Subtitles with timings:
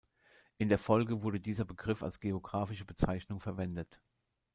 [0.57, 4.01] In der Folge wurde dieser Begriff als geographische Bezeichnung verwendet.